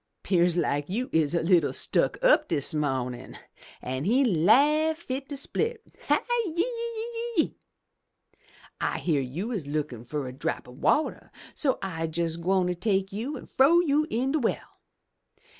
[0.23, 3.37] 'Pears like you is a little stuck up dis mawnin'!'
[3.83, 7.55] An' he laugh fit to split, *Hi, yi, yi, yi!
[8.81, 13.11] I hear you is lookin' fur a drop o' wateh, so I'se jes' gwine take
[13.13, 14.73] you an' frow you in de well!'